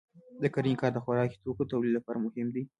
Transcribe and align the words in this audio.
د 0.41 0.43
کرنې 0.53 0.73
کار 0.81 0.91
د 0.93 0.97
خوراکي 1.03 1.37
توکو 1.43 1.63
د 1.65 1.69
تولید 1.71 1.93
لپاره 1.97 2.17
مهم 2.25 2.47
دی. 2.55 2.63